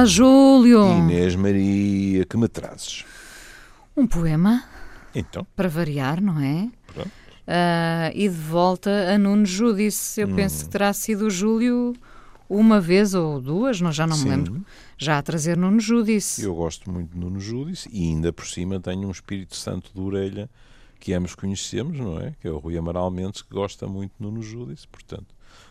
[0.00, 0.96] Olá, Júlio.
[0.96, 3.04] Inês Maria, que me trazes?
[3.94, 4.64] Um poema.
[5.14, 5.46] Então.
[5.54, 6.70] Para variar, não é?
[6.86, 7.08] Pronto.
[7.08, 10.22] Uh, e de volta a Nuno Júdice.
[10.22, 10.36] Eu hum.
[10.36, 11.92] penso que terá sido o Júlio
[12.48, 14.24] uma vez ou duas, não, já não Sim.
[14.24, 14.64] me lembro,
[14.96, 16.44] já a trazer Nuno Júdice.
[16.44, 20.00] Eu gosto muito de Nuno Júdice e ainda por cima tenho um Espírito Santo de
[20.00, 20.48] orelha
[20.98, 22.32] que ambos conhecemos, não é?
[22.40, 25.26] Que é o Rui Amaral Mendes, que gosta muito de Nuno Júdice, portanto,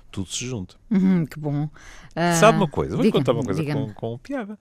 [0.09, 0.76] tudo se junta.
[0.90, 1.66] Uhum, que bom.
[1.66, 2.95] Uh, Sabe uma coisa?
[2.95, 4.58] Vou contar uma coisa com, com piada.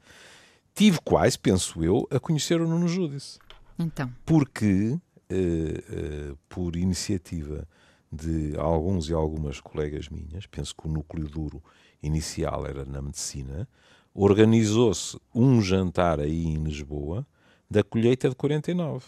[0.75, 3.39] Tive quase, penso eu, a conhecer o Nuno Júdice.
[3.79, 4.11] Então.
[4.25, 4.99] Porque,
[5.31, 7.67] uh, uh, por iniciativa
[8.11, 11.63] de alguns e algumas colegas minhas, penso que o núcleo duro
[12.03, 13.69] inicial era na medicina,
[14.15, 17.27] organizou-se um jantar aí em Lisboa
[17.71, 19.07] da colheita de 49.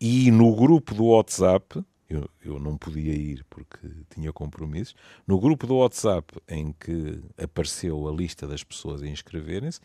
[0.00, 4.94] E no grupo do WhatsApp, eu, eu não podia ir porque tinha compromissos,
[5.26, 9.80] no grupo do WhatsApp em que apareceu a lista das pessoas a inscreverem-se,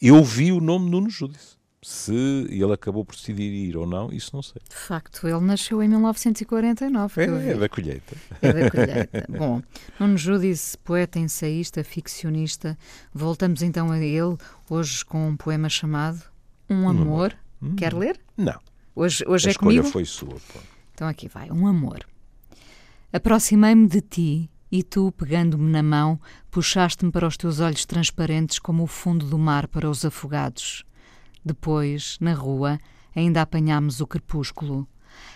[0.00, 1.60] eu vi o nome Nuno Júdice.
[1.84, 2.14] Se
[2.48, 4.62] ele acabou por decidir ir ou não, isso não sei.
[4.68, 7.20] De facto, ele nasceu em 1949.
[7.20, 8.16] É, é da colheita.
[8.40, 9.26] É da colheita.
[9.36, 9.60] Bom,
[9.98, 12.78] Nuno Júdice, poeta, ensaísta, ficcionista.
[13.12, 14.36] Voltamos então a ele,
[14.70, 16.22] hoje com um poema chamado
[16.70, 17.36] Um Amor.
[17.60, 17.74] Hum.
[17.74, 18.20] Quer ler?
[18.36, 18.60] Não.
[18.94, 19.84] Hoje, hoje a é comigo?
[19.84, 20.34] foi sua.
[20.34, 20.60] Pô.
[20.92, 21.50] Então aqui vai.
[21.50, 22.06] Um Amor.
[23.12, 26.18] Aproximei-me de ti e tu, pegando-me na mão,
[26.50, 30.84] puxaste-me para os teus olhos transparentes como o fundo do mar para os afogados.
[31.44, 32.78] Depois, na rua,
[33.14, 34.88] ainda apanhámos o crepúsculo.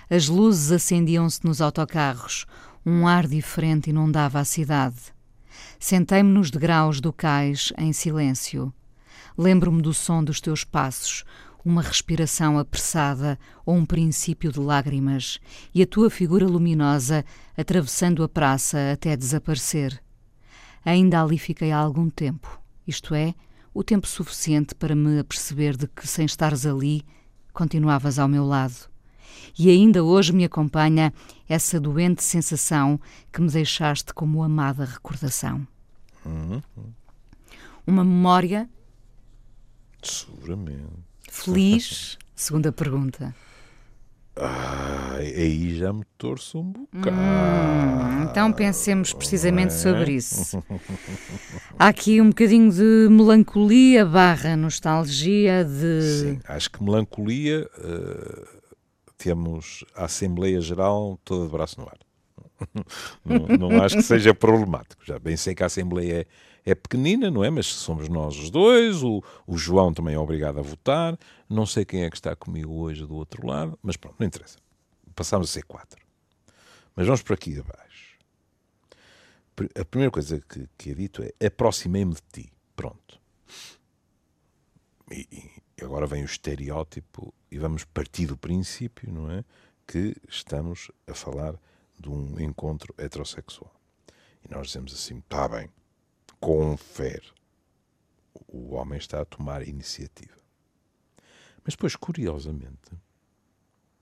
[0.08, 2.46] As luzes acendiam-se nos autocarros,
[2.84, 5.14] um ar diferente inundava a cidade.
[5.78, 8.72] Sentei-me nos degraus do cais, em silêncio.
[9.36, 11.24] Lembro-me do som dos teus passos,
[11.66, 15.40] uma respiração apressada ou um princípio de lágrimas,
[15.74, 17.24] e a tua figura luminosa
[17.56, 20.00] atravessando a praça até desaparecer.
[20.84, 23.34] Ainda ali fiquei há algum tempo, isto é,
[23.74, 27.04] o tempo suficiente para me aperceber de que, sem estares ali,
[27.52, 28.88] continuavas ao meu lado.
[29.58, 31.12] E ainda hoje me acompanha
[31.48, 33.00] essa doente sensação
[33.32, 35.66] que me deixaste como amada recordação.
[36.24, 36.62] Uhum.
[37.84, 38.70] Uma memória.
[40.00, 41.05] Seguramente.
[41.44, 42.18] Feliz?
[42.34, 43.34] Segunda pergunta.
[44.38, 47.16] Ah, aí já me torço um bocado.
[47.16, 49.78] Hum, então pensemos precisamente é?
[49.78, 50.62] sobre isso.
[51.78, 56.02] Há aqui um bocadinho de melancolia barra nostalgia de...
[56.02, 58.46] Sim, acho que melancolia uh,
[59.16, 61.98] temos a Assembleia Geral toda de braço no ar.
[63.24, 65.04] não, não acho que seja problemático.
[65.04, 66.26] Já bem sei que a Assembleia é
[66.66, 67.48] é pequenina, não é?
[67.48, 71.16] Mas somos nós os dois, o, o João também é obrigado a votar,
[71.48, 74.58] não sei quem é que está comigo hoje do outro lado, mas pronto, não interessa.
[75.14, 76.04] Passámos a ser quatro.
[76.96, 78.18] Mas vamos por aqui abaixo.
[79.80, 82.52] A primeira coisa que, que é dito é aproximei-me de ti.
[82.74, 83.18] Pronto.
[85.10, 85.26] E,
[85.78, 89.44] e agora vem o estereótipo e vamos partir do princípio, não é?
[89.86, 91.54] Que estamos a falar
[91.98, 93.72] de um encontro heterossexual.
[94.44, 95.70] E nós dizemos assim, está bem,
[96.46, 97.26] confere.
[98.46, 100.38] O homem está a tomar iniciativa.
[101.64, 102.92] Mas depois, curiosamente,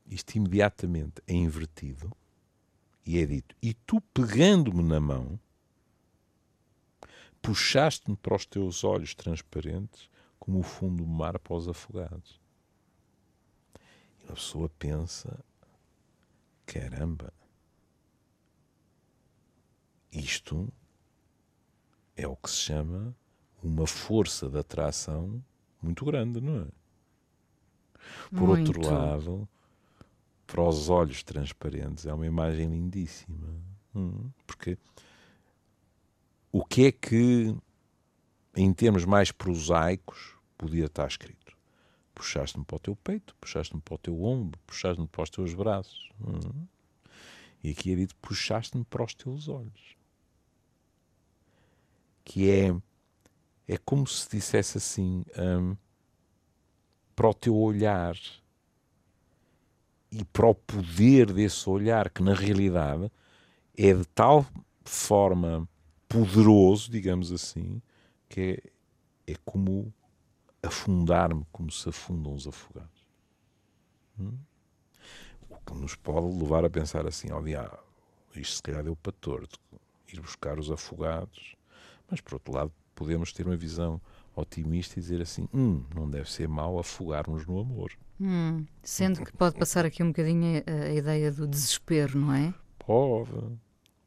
[0.04, 2.14] isto imediatamente é invertido
[3.06, 5.40] e é dito: E tu, pegando-me na mão,
[7.40, 12.38] puxaste-me para os teus olhos transparentes como o fundo do mar para os afogados.
[14.22, 15.42] E a pessoa pensa:
[16.66, 17.32] caramba,
[20.12, 20.70] isto
[22.16, 23.14] é o que se chama
[23.62, 25.42] uma força de atração
[25.82, 26.66] muito grande, não é?
[28.30, 28.68] Por muito.
[28.68, 29.48] outro lado,
[30.46, 33.48] para os olhos transparentes, é uma imagem lindíssima.
[33.94, 34.78] Hum, porque
[36.52, 37.56] o que é que,
[38.54, 41.56] em termos mais prosaicos, podia estar escrito?
[42.14, 46.10] Puxaste-me para o teu peito, puxaste-me para o teu ombro, puxaste-me para os teus braços.
[46.20, 46.66] Hum.
[47.62, 49.96] E aqui é dito: puxaste-me para os teus olhos
[52.24, 52.74] que é
[53.66, 55.76] é como se dissesse assim um,
[57.16, 58.16] para o teu olhar
[60.10, 63.10] e para o poder desse olhar que na realidade
[63.76, 64.46] é de tal
[64.84, 65.68] forma
[66.08, 67.80] poderoso, digamos assim,
[68.28, 68.62] que
[69.26, 69.92] é, é como
[70.62, 73.08] afundar-me como se afundam os afogados.
[74.18, 74.36] Hum?
[75.48, 77.78] O que nos pode levar a pensar assim, ó oh, diabo,
[78.36, 79.58] isto se calhar deu para torto,
[80.12, 81.53] ir buscar os afogados
[82.14, 84.00] mas, por outro lado, podemos ter uma visão
[84.36, 87.90] otimista e dizer assim: hum, não deve ser mau afogarmos no amor.
[88.20, 92.54] Hum, sendo que pode passar aqui um bocadinho a, a, ideia do desespero, não é?
[92.78, 93.32] Pode.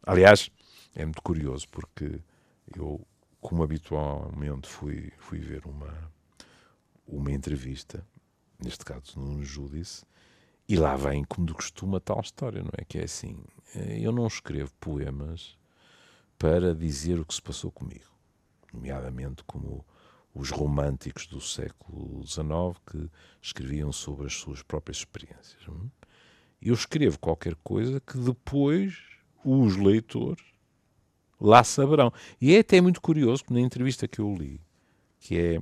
[0.04, 0.50] Aliás,
[0.96, 2.22] é muito curioso porque
[2.74, 3.06] eu
[3.42, 5.94] como habitualmente fui, fui ver uma,
[7.06, 8.06] uma entrevista,
[8.58, 10.06] neste caso no Júdice,
[10.68, 12.86] e lá vem, como de costume, a tal história, não é?
[12.86, 13.44] Que é assim:
[13.76, 15.58] eh, eu não escrevo poemas
[16.38, 18.12] para dizer o que se passou comigo,
[18.74, 19.86] nomeadamente como
[20.34, 23.10] os românticos do século XIX que
[23.42, 25.66] escreviam sobre as suas próprias experiências.
[26.62, 28.96] Eu escrevo qualquer coisa que depois
[29.44, 30.44] os leitores
[31.40, 32.12] lá saberão.
[32.42, 34.62] E é até muito curioso que na entrevista que eu li,
[35.20, 35.60] que é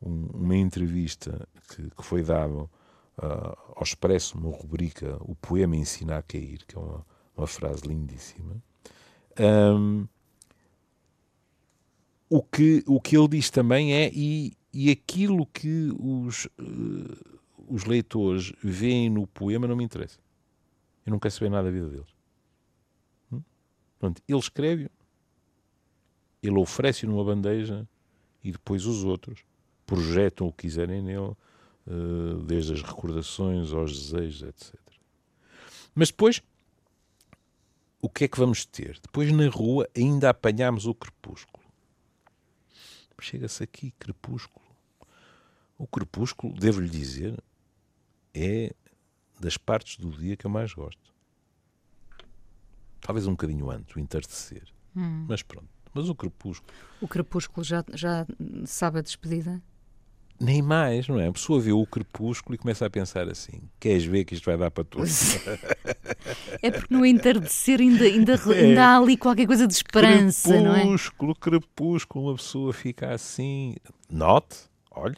[0.00, 2.70] um, uma entrevista que, que foi dada uh,
[3.74, 7.04] ao Expresso, uma rubrica, O Poema Ensina a Cair, que é uma,
[7.36, 8.62] uma frase lindíssima.
[9.38, 10.06] Um,
[12.28, 17.38] o que, o que ele diz também é, e, e aquilo que os, uh,
[17.68, 20.18] os leitores veem no poema não me interessa.
[21.06, 22.14] Eu não quero saber nada da vida deles.
[23.32, 23.40] Hum?
[23.98, 24.90] Pronto, ele escreve,
[26.42, 27.88] ele oferece numa bandeja
[28.44, 29.42] e depois os outros
[29.86, 31.18] projetam o que quiserem nele,
[31.86, 34.74] uh, desde as recordações aos desejos, etc.
[35.94, 36.42] Mas depois,
[38.00, 38.98] o que é que vamos ter?
[39.02, 41.68] Depois na rua ainda apanhamos o crepúsculo
[43.22, 44.64] chega-se aqui, crepúsculo.
[45.76, 47.42] O crepúsculo, devo-lhe dizer,
[48.34, 48.74] é
[49.38, 51.14] das partes do dia que eu mais gosto.
[53.00, 54.68] Talvez um bocadinho antes, o entardecer.
[54.96, 55.26] Hum.
[55.28, 55.68] Mas pronto.
[55.94, 56.72] Mas o crepúsculo.
[57.00, 58.26] O crepúsculo já, já
[58.66, 59.62] sabe a despedida?
[60.40, 61.26] Nem mais, não é?
[61.26, 64.56] A pessoa vê o crepúsculo e começa a pensar assim: queres ver que isto vai
[64.56, 65.04] dar para tudo?
[66.62, 68.60] é porque no entardecer ainda, ainda, é.
[68.60, 70.80] ainda há ali qualquer coisa de esperança, crepúsculo, não é?
[70.80, 73.74] Crepúsculo, crepúsculo, uma pessoa fica assim.
[74.08, 74.56] Note,
[74.92, 75.16] olhe,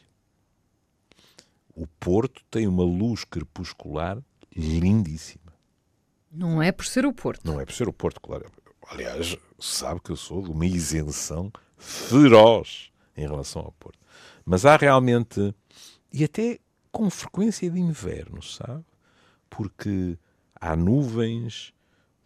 [1.75, 4.19] o Porto tem uma luz crepuscular
[4.57, 5.53] lindíssima.
[6.33, 7.41] Não é por ser o Porto.
[7.45, 8.47] Não é por ser o Porto, claro.
[8.89, 13.99] Aliás, sabe que eu sou de uma isenção feroz em relação ao Porto.
[14.45, 15.55] Mas há realmente,
[16.13, 16.59] e até
[16.91, 18.85] com frequência de inverno, sabe?
[19.49, 20.19] Porque
[20.61, 21.73] há nuvens,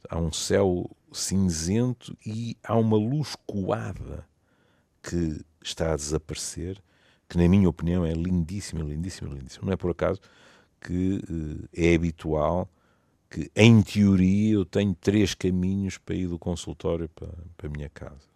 [0.08, 4.26] há um céu cinzento e há uma luz coada
[5.02, 6.82] que está a desaparecer,
[7.28, 9.66] que na minha opinião é lindíssima, lindíssima, lindíssima.
[9.66, 10.20] Não é por acaso
[10.80, 12.68] que uh, é habitual
[13.30, 17.88] que, em teoria, eu tenho três caminhos para ir do consultório para, para a minha
[17.88, 18.28] casa.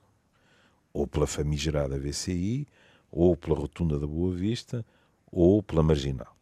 [0.92, 2.66] Ou pela famigerada VCI,
[3.10, 4.84] ou pela rotunda da Boa Vista,
[5.30, 6.36] ou pela Marginal.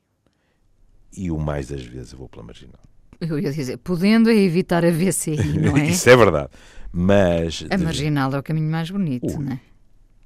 [1.17, 2.81] E o mais das vezes eu vou pela Marginal.
[3.21, 5.87] Eu ia dizer, podendo é evitar a VCI, não é?
[5.89, 6.51] Isso é verdade.
[6.93, 7.65] Mas.
[7.71, 9.45] A Marginal é o caminho mais bonito, Ui.
[9.45, 9.61] não é?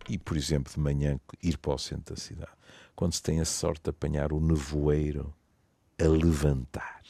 [0.09, 2.51] E, por exemplo, de manhã ir para o centro da cidade.
[2.97, 5.33] Quando se tem a sorte de apanhar o nevoeiro
[6.01, 7.01] a levantar.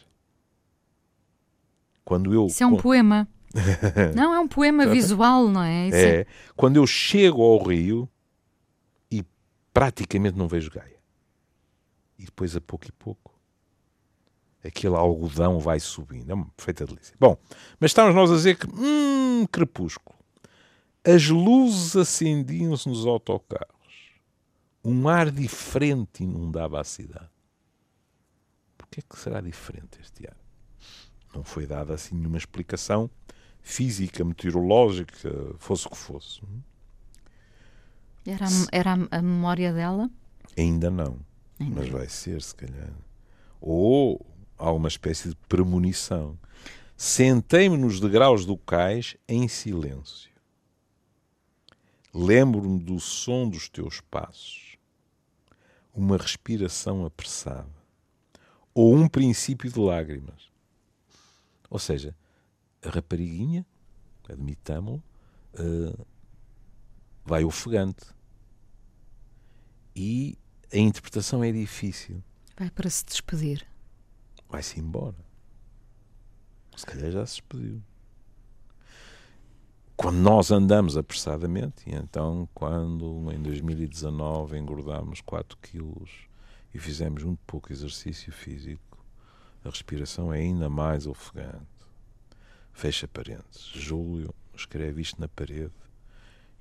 [2.05, 2.47] Quando eu.
[2.47, 3.29] Isso é um poema.
[4.15, 5.89] não, é um poema visual, não é?
[5.89, 6.21] Isso é.
[6.21, 6.27] é.
[6.57, 8.09] Quando eu chego ao Rio,
[9.81, 11.01] praticamente não vejo Gaia.
[12.19, 13.35] E depois, a pouco e pouco,
[14.63, 16.31] aquele algodão vai subindo.
[16.31, 17.17] É uma perfeita delícia.
[17.19, 17.39] Bom,
[17.79, 20.19] mas estamos nós a dizer que, hum, crepúsculo.
[21.03, 24.21] As luzes acendiam-se nos autocarros.
[24.85, 27.31] Um ar diferente inundava a cidade.
[28.77, 30.37] Porquê é que será diferente este ar?
[31.35, 33.11] Não foi dada assim nenhuma explicação
[33.63, 36.43] física, meteorológica, fosse o que fosse.
[36.43, 36.70] Era,
[38.71, 40.11] era a, a memória dela?
[40.57, 41.19] Ainda não.
[41.59, 41.81] Ainda.
[41.81, 42.93] Mas vai ser, se calhar.
[43.61, 44.25] Ou
[44.59, 46.39] há uma espécie de premonição.
[46.97, 50.31] Sentei-me nos degraus do cais em silêncio.
[52.13, 54.77] Lembro-me do som dos teus passos,
[55.95, 57.71] uma respiração apressada,
[58.75, 60.51] ou um princípio de lágrimas.
[61.71, 62.15] Ou seja,
[62.83, 63.65] a rapariguinha,
[64.29, 65.03] admitamo-lo,
[65.55, 66.07] uh,
[67.31, 68.05] vai ofegante.
[69.95, 70.37] E
[70.73, 72.25] a interpretação é difícil.
[72.59, 73.65] Vai para se despedir.
[74.49, 75.17] Vai-se embora.
[76.77, 77.81] Se calhar já se despediu.
[79.97, 86.11] Quando nós andamos apressadamente, e então quando em 2019 engordámos 4 quilos
[86.75, 89.05] e fizemos muito pouco exercício físico,
[89.65, 91.61] a respiração é ainda mais ofegante.
[92.73, 93.67] Fecha parênteses.
[93.67, 95.90] Júlio escreve isto na parede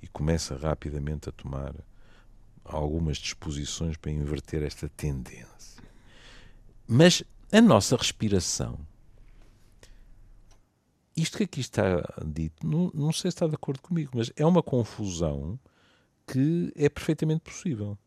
[0.02, 1.74] e começa rapidamente a tomar
[2.64, 5.82] algumas disposições para inverter esta tendência.
[6.86, 8.78] Mas a nossa respiração,
[11.16, 14.46] isto que aqui está dito, não, não sei se está de acordo comigo, mas é
[14.46, 15.58] uma confusão
[16.26, 17.98] que é perfeitamente possível.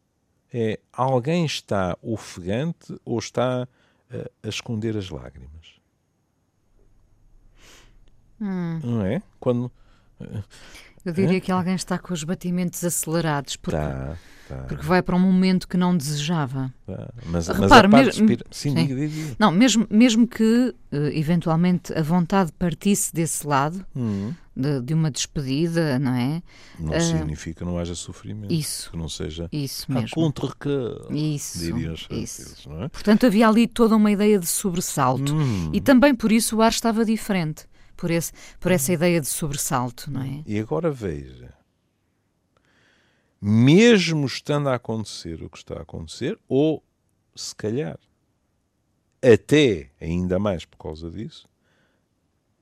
[0.52, 3.68] É alguém está ofegante ou está
[4.10, 5.82] a, a esconder as lágrimas.
[8.40, 8.80] Hum.
[8.84, 9.22] Não é?
[9.40, 9.72] Quando
[11.06, 13.56] Eu diria que alguém está com os batimentos acelerados.
[13.56, 13.78] Porque...
[13.78, 14.18] Tá.
[14.48, 14.58] Tá.
[14.68, 16.74] Porque vai para um momento que não desejava.
[16.86, 17.10] Tá.
[17.28, 18.46] Mas, Repare, mas mesmo, respira...
[18.52, 18.88] sim, sim.
[18.88, 19.36] Diga, diga.
[19.40, 24.34] Não, mesmo, mesmo que uh, eventualmente a vontade partisse desse lado, uhum.
[24.56, 26.44] de, de, uma despedida, não é?
[26.78, 28.54] Não uh, significa que não haja sofrimento.
[28.54, 28.92] Isso.
[28.92, 30.10] Que não seja isso mesmo.
[30.12, 32.70] contra que isso, diriam isso.
[32.70, 32.90] Não é?
[32.90, 35.34] Portanto, havia ali toda uma ideia de sobressalto.
[35.34, 35.70] Uhum.
[35.72, 37.66] E também por isso o ar estava diferente.
[37.96, 40.44] Por, esse, por essa ideia de sobressalto, não é?
[40.46, 41.54] E agora veja
[43.46, 46.82] mesmo estando a acontecer o que está a acontecer, ou
[47.36, 48.00] se calhar
[49.22, 51.46] até ainda mais por causa disso,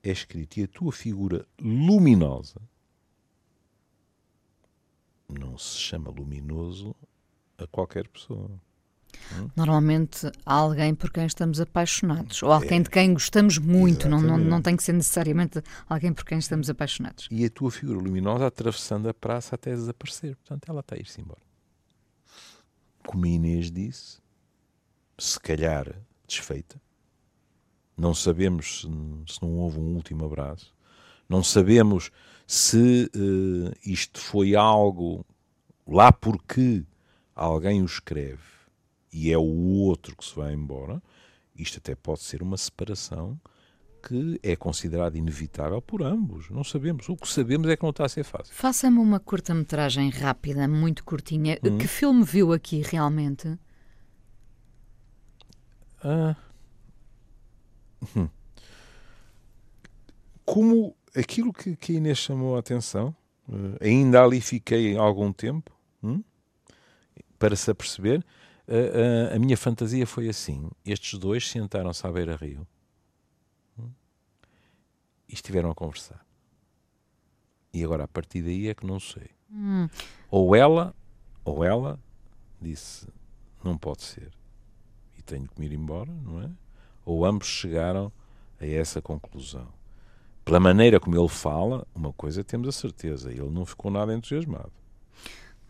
[0.02, 2.60] é escrito e a tua figura luminosa
[5.30, 6.96] não se chama luminoso
[7.60, 8.50] a qualquer pessoa.
[9.56, 12.84] Normalmente há alguém por quem estamos apaixonados, ou alguém é.
[12.84, 16.70] de quem gostamos muito, não, não, não tem que ser necessariamente alguém por quem estamos
[16.70, 17.28] apaixonados.
[17.32, 21.22] E a tua figura luminosa atravessando a praça até desaparecer, portanto ela está a ir-se
[21.22, 21.42] embora.
[23.06, 24.20] Como a Inês disse,
[25.18, 25.88] se calhar
[26.28, 26.82] desfeita,
[27.98, 30.74] não sabemos se, se não houve um último abraço,
[31.28, 32.12] não sabemos
[32.46, 35.26] se uh, isto foi algo
[35.88, 36.84] lá porque
[37.36, 38.51] alguém o escreve
[39.12, 41.02] e é o outro que se vai embora,
[41.56, 43.40] isto até pode ser uma separação
[44.08, 46.50] que é considerada inevitável por ambos.
[46.50, 47.08] Não sabemos.
[47.08, 48.54] O que sabemos é que não está a ser fácil.
[48.54, 51.60] Faça-me uma curta-metragem rápida, muito curtinha.
[51.64, 51.78] Hum.
[51.78, 53.58] Que filme viu aqui realmente?
[56.04, 56.36] Ah.
[58.16, 58.28] Hum.
[60.44, 63.16] Como aquilo que, que a Inês chamou a atenção,
[63.48, 65.72] uh, ainda ali fiquei algum tempo
[66.04, 66.24] hum,
[67.38, 68.24] para se aperceber
[68.72, 72.66] a, a, a, minha fantasia foi assim: estes dois sentaram-se à beira-rio
[73.78, 73.90] hum,
[75.28, 76.26] e estiveram a conversar.
[77.74, 79.30] E agora, a partir daí, é que não sei.
[79.52, 79.90] Hum.
[80.30, 80.96] Ou ela,
[81.44, 82.00] ou ela
[82.62, 83.08] disse:
[83.64, 84.32] não pode ser,
[85.18, 86.50] e tenho que me ir embora, não é?
[87.06, 88.12] Ou ambos chegaram
[88.60, 89.68] a essa conclusão.
[90.46, 94.81] Pela maneira como ele fala, uma coisa temos a certeza: ele não ficou nada entusiasmado.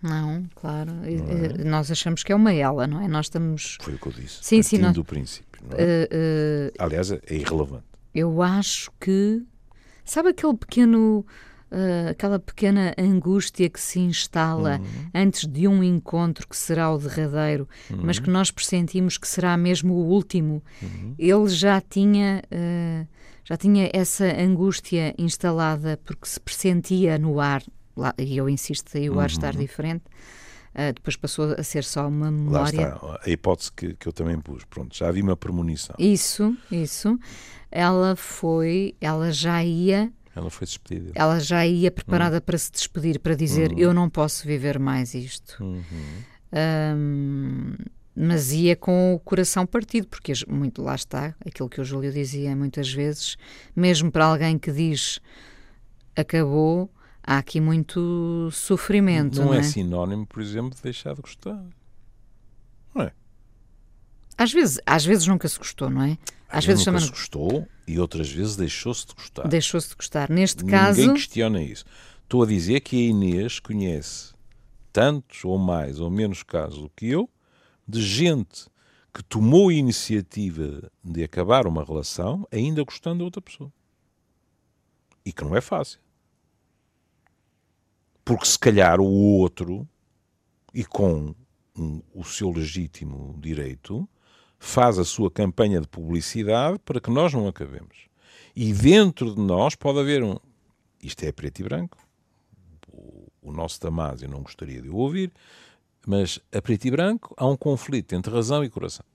[0.02, 0.92] Não, claro.
[0.94, 1.64] Não é?
[1.64, 3.08] Nós achamos que é uma ela, não é?
[3.08, 3.78] Nós estamos.
[3.82, 4.40] Foi o que eu disse.
[4.42, 4.78] Sim, sim.
[4.80, 4.92] Não...
[4.92, 5.62] do princípio.
[5.72, 5.76] É?
[5.76, 6.84] Uh, uh...
[6.84, 7.86] Aliás, é irrelevante.
[8.14, 9.44] Eu acho que.
[10.04, 11.26] Sabe aquele pequeno.
[11.72, 15.10] Uh, aquela pequena angústia que se instala uhum.
[15.16, 18.02] antes de um encontro que será o derradeiro, uhum.
[18.04, 20.62] mas que nós pressentimos que será mesmo o último.
[20.82, 21.16] Uhum.
[21.18, 22.42] Ele já tinha
[23.46, 27.64] já tinha essa angústia instalada porque se pressentia no ar
[27.96, 29.62] lá, e eu insisto aí o ar estar uhum.
[29.62, 30.04] diferente,
[30.76, 32.82] uh, depois passou a ser só uma memória.
[32.82, 35.96] Lá está, a hipótese que, que eu também pus, pronto, já havia uma premonição.
[35.98, 37.20] Isso, isso.
[37.72, 41.12] Ela foi, ela já ia ela foi despedida.
[41.14, 42.42] Ela já ia preparada uhum.
[42.42, 43.80] para se despedir, para dizer: uhum.
[43.80, 45.62] Eu não posso viver mais isto.
[45.62, 45.84] Uhum.
[46.54, 47.76] Um,
[48.16, 52.56] mas ia com o coração partido, porque muito lá está, aquilo que o Júlio dizia
[52.56, 53.38] muitas vezes,
[53.76, 55.20] mesmo para alguém que diz
[56.16, 56.90] acabou,
[57.24, 59.40] há aqui muito sofrimento.
[59.40, 59.60] Não, não é?
[59.60, 59.64] é?
[59.64, 61.64] sinónimo, por exemplo, de deixar de gostar.
[62.94, 63.12] Não é?
[64.38, 66.18] Às vezes, às vezes nunca se gostou, não é?
[66.50, 69.48] Às, vezes nunca se gostou e outras vezes deixou-se de gostar.
[69.48, 70.30] Deixou-se de gostar.
[70.30, 71.00] Neste Ninguém caso.
[71.00, 71.86] Ninguém questiona isso.
[72.24, 74.34] Estou a dizer que a Inês conhece
[74.92, 77.30] tantos ou mais ou menos casos do que eu
[77.88, 78.68] de gente
[79.14, 83.72] que tomou a iniciativa de acabar uma relação ainda gostando da outra pessoa.
[85.26, 86.00] E que não é fácil.
[88.32, 89.86] Porque se calhar o outro,
[90.74, 91.36] e com
[91.78, 94.08] um, o seu legítimo direito,
[94.58, 98.08] faz a sua campanha de publicidade para que nós não acabemos.
[98.56, 100.38] E dentro de nós pode haver um.
[101.04, 101.98] Isto é preto e branco.
[103.42, 105.34] O, nosso Damásio não gostaria de o ouvir,
[106.08, 109.06] mas a preto e branco há um conflito entre razão e coração.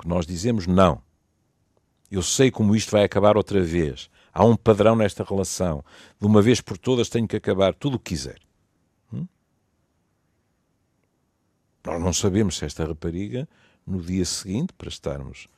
[0.00, 1.02] Que nós dizemos não.
[2.10, 4.08] Eu sei como isto vai acabar outra vez.
[4.32, 5.84] Há um padrão nesta relação.
[6.20, 8.40] De uma vez por todas tenho que acabar tudo o que quiser.
[9.12, 9.26] Hum?
[11.84, 13.48] Nós não sabemos se esta rapariga,
[13.86, 15.48] no dia seguinte, para estarmos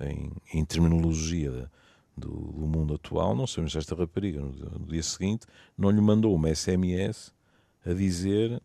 [0.00, 1.70] em, em terminologia
[2.16, 6.00] do, do, mundo atual, não sabemos se esta rapariga, no, no dia seguinte, não lhe
[6.00, 7.32] mandou uma SMS
[7.86, 8.60] a dizer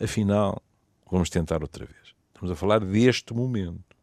[0.00, 0.62] afinal,
[1.10, 2.14] vamos tentar outra vez.
[2.28, 3.94] Estamos a falar deste momento.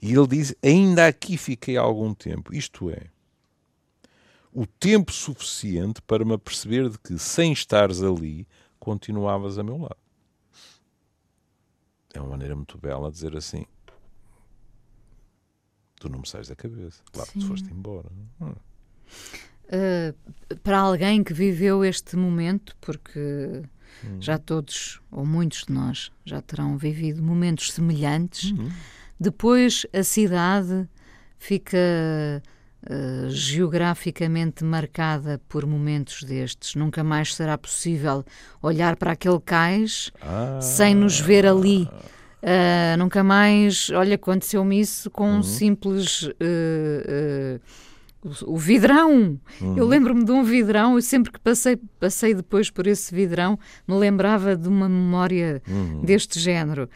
[0.00, 2.54] E ele diz: ainda aqui fiquei algum tempo.
[2.54, 3.06] Isto é,
[4.56, 8.48] o tempo suficiente para me aperceber de que, sem estares ali,
[8.78, 9.98] continuavas a meu lado.
[12.14, 13.66] É uma maneira muito bela de dizer assim:
[16.00, 17.02] tu não me sais da cabeça.
[17.12, 18.10] Claro que tu foste embora.
[18.40, 18.54] Hum.
[19.66, 23.62] Uh, para alguém que viveu este momento, porque
[24.02, 24.22] hum.
[24.22, 28.70] já todos, ou muitos de nós, já terão vivido momentos semelhantes, hum.
[29.20, 30.88] depois a cidade
[31.38, 31.76] fica
[32.90, 36.74] uh, geograficamente marcada por momentos destes.
[36.74, 38.24] Nunca mais será possível
[38.62, 40.60] olhar para aquele cais ah.
[40.60, 41.88] sem nos ver ali.
[42.42, 45.42] Uh, nunca mais, olha, aconteceu-me isso com um uhum.
[45.42, 47.60] simples uh,
[48.44, 49.38] o vidrão.
[49.60, 49.76] Uhum.
[49.76, 53.94] Eu lembro-me de um vidrão, e sempre que passei, passei depois por esse vidrão, me
[53.94, 56.02] lembrava de uma memória uhum.
[56.02, 56.88] deste género.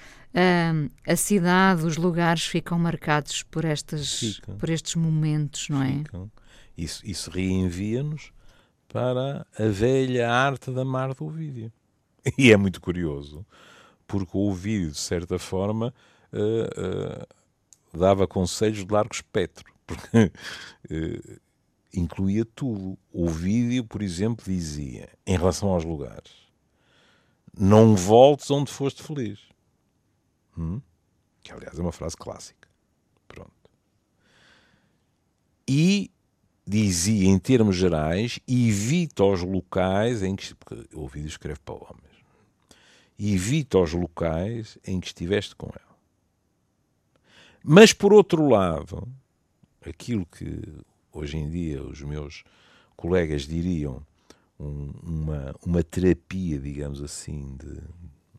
[1.07, 5.99] A cidade, os lugares ficam marcados por, estas, por estes momentos, não é?
[5.99, 6.31] Ficam.
[6.77, 8.33] Isso, isso reenvia-nos
[8.89, 11.73] para a velha arte da mar do vídeo.
[12.37, 13.45] E é muito curioso,
[14.07, 15.93] porque o vídeo, de certa forma,
[16.33, 17.25] uh,
[17.95, 20.33] uh, dava conselhos de largo espectro porque
[20.91, 21.41] uh,
[21.93, 22.97] incluía tudo.
[23.13, 26.33] O vídeo, por exemplo, dizia, em relação aos lugares,
[27.57, 29.41] não voltes onde foste feliz.
[30.57, 30.81] Hum?
[31.43, 32.69] Que, aliás, é uma frase clássica.
[33.27, 33.51] Pronto.
[35.67, 36.11] E
[36.67, 40.55] dizia, em termos gerais, evita os locais em que.
[40.55, 42.11] Porque o vídeo escreve para homens.
[43.19, 45.91] Evita os locais em que estiveste com ela.
[47.63, 49.07] Mas, por outro lado,
[49.85, 50.63] aquilo que
[51.13, 52.45] hoje em dia os meus
[52.97, 54.05] colegas diriam
[54.59, 57.81] um, uma, uma terapia, digamos assim, de,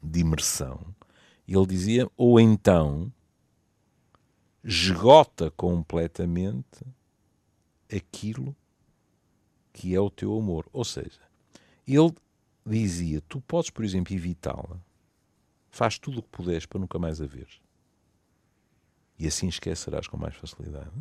[0.02, 0.80] de imersão,
[1.48, 3.12] ele dizia, ou então
[4.64, 6.86] esgota completamente
[7.94, 8.56] aquilo
[9.74, 10.68] que é o teu amor.
[10.72, 11.20] Ou seja,
[11.88, 12.14] ele
[12.66, 14.80] dizia: Tu podes, por exemplo, evitá-la,
[15.72, 17.48] faz tudo o que puderes para nunca mais a ver.
[19.18, 20.92] E assim esquecerás com mais facilidade.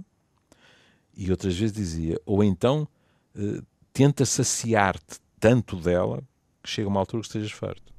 [1.20, 2.88] E outras vezes dizia, ou então
[3.36, 6.22] uh, tenta saciar-te tanto dela
[6.62, 7.92] que chega uma altura que estejas farto.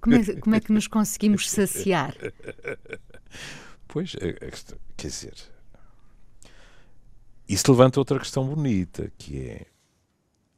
[0.00, 2.14] Como é, como é que nos conseguimos saciar?
[3.88, 4.14] Pois,
[4.96, 5.34] quer dizer,
[7.48, 9.66] isso levanta outra questão bonita, que é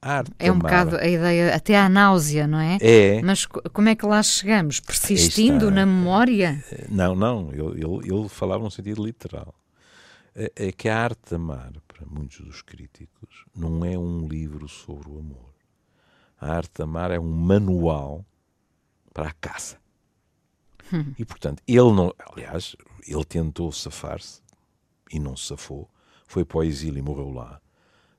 [0.02, 0.32] arte.
[0.38, 2.76] É um bocado a ideia, até à náusea, não é?
[2.80, 3.22] É.
[3.22, 4.80] Mas como é que lá chegamos?
[4.80, 6.62] Persistindo na memória?
[6.90, 9.54] Não, não, ele, ele, ele falava no sentido literal
[10.38, 14.68] é, é que a arte de amar, para muitos dos críticos, não é um livro
[14.68, 15.52] sobre o amor.
[16.40, 18.24] A arte de amar é um manual
[19.12, 19.78] para a caça.
[20.92, 21.12] Hum.
[21.18, 22.14] E, portanto, ele não.
[22.32, 24.40] Aliás, ele tentou safar-se
[25.10, 25.90] e não se safou.
[26.26, 27.60] Foi para o exílio e morreu lá.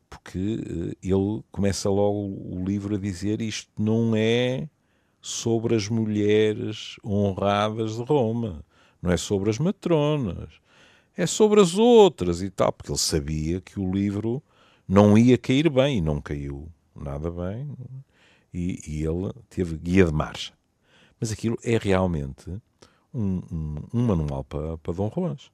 [0.09, 4.67] Porque uh, ele começa logo o livro a dizer isto não é
[5.21, 8.65] sobre as mulheres honradas de Roma,
[9.01, 10.59] não é sobre as matronas,
[11.19, 14.41] é sobre as outras e tal, porque ele sabia que o livro
[14.87, 17.69] não ia cair bem e não caiu nada bem
[18.53, 20.53] e, e ele teve guia de marcha.
[21.19, 22.49] Mas aquilo é realmente
[23.13, 25.51] um, um, um manual para, para Dom Juans,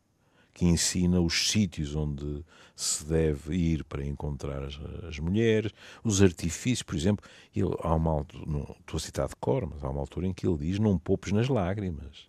[0.53, 5.71] que ensina os sítios onde se deve ir para encontrar as, as mulheres,
[6.03, 7.25] os artifícios, por exemplo.
[7.55, 10.45] Ele, há uma, não, estou a citar de cor, mas há uma altura em que
[10.45, 12.27] ele diz: Não poupes nas lágrimas.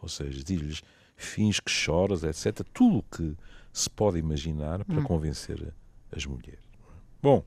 [0.00, 0.82] Ou seja, diz-lhes:
[1.20, 2.66] fins que choras, etc.
[2.72, 3.36] Tudo o que
[3.72, 5.04] se pode imaginar para hum.
[5.04, 5.72] convencer
[6.10, 6.64] as mulheres.
[7.22, 7.44] Bom,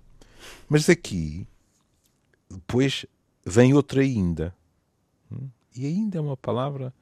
[0.70, 1.48] mas aqui
[2.50, 3.06] depois
[3.46, 4.56] vem outra ainda.
[5.32, 5.50] Hum?
[5.76, 6.94] E ainda é uma palavra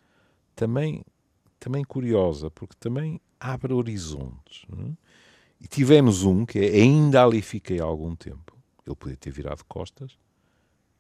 [0.56, 1.04] também,
[1.60, 4.64] também curiosa, porque também abre horizontes.
[4.72, 4.96] Hum?
[5.60, 8.58] E tivemos um que é, ainda ali fiquei há algum tempo.
[8.86, 10.18] Ele podia ter virado costas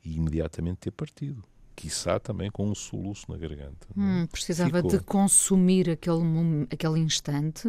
[0.03, 1.43] e imediatamente ter partido
[1.75, 3.87] quiçá também com um soluço na garganta.
[3.89, 3.99] É?
[3.99, 4.91] Hum, precisava Ficou.
[4.91, 7.67] de consumir aquele, aquele instante,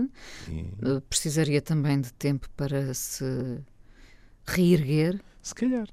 [0.49, 0.61] e...
[0.83, 3.25] Eh, precisaria também de tempo para se
[4.47, 5.21] reerguer.
[5.41, 5.89] Se calhar.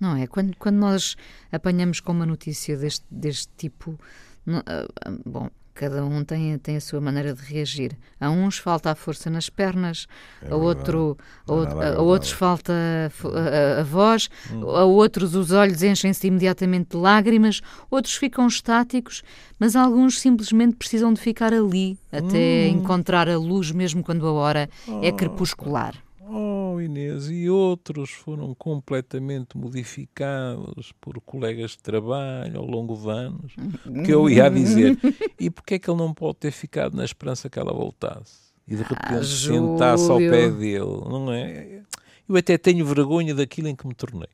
[0.00, 0.26] Não é?
[0.26, 1.16] Quando, quando nós
[1.50, 3.98] apanhamos com uma notícia deste, deste tipo,
[4.46, 7.96] não, uh, bom, cada um tem, tem a sua maneira de reagir.
[8.20, 10.08] A uns falta a força nas pernas,
[10.42, 14.68] é a, outro, a, a, a, outros falta a, a voz, hum.
[14.70, 19.22] a outros os olhos enchem-se imediatamente de lágrimas, outros ficam estáticos,
[19.56, 22.78] mas alguns simplesmente precisam de ficar ali até hum.
[22.78, 25.00] encontrar a luz, mesmo quando a hora oh.
[25.04, 25.94] é crepuscular.
[26.30, 33.54] Oh, Inês, e outros foram completamente modificados por colegas de trabalho ao longo de anos.
[34.04, 34.98] Que eu ia dizer,
[35.40, 38.52] e porquê é que ele não pode ter ficado na esperança que ela voltasse?
[38.66, 41.82] E de repente ah, sentasse ao pé dele, não é?
[42.28, 44.28] Eu até tenho vergonha daquilo em que me tornei.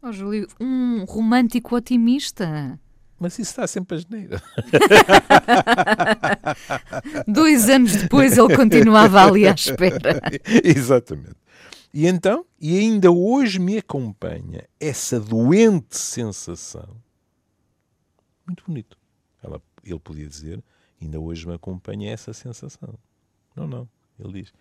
[0.00, 2.80] Oh, Júlio, um romântico otimista.
[3.18, 4.42] Mas isso está sempre a geneira.
[7.26, 10.20] Dois anos depois ele continuava ali à espera.
[10.62, 11.36] Exatamente.
[11.92, 16.96] E então, e ainda hoje me acompanha essa doente sensação.
[18.44, 18.98] Muito bonito.
[19.42, 20.62] Ela, ele podia dizer,
[21.00, 22.98] ainda hoje me acompanha essa sensação.
[23.54, 23.88] Não, não.
[24.18, 24.52] Ele diz,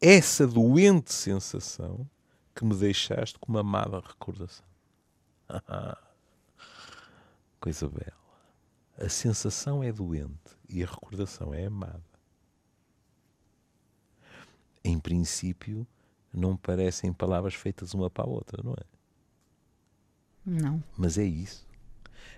[0.00, 2.08] essa doente sensação
[2.54, 4.64] que me deixaste com uma amada recordação.
[7.60, 8.18] Coisa bela.
[8.98, 12.02] A sensação é doente e a recordação é amada.
[14.82, 15.86] Em princípio,
[16.32, 18.84] não parecem palavras feitas uma para a outra, não é?
[20.44, 20.82] Não.
[20.96, 21.68] Mas é isso.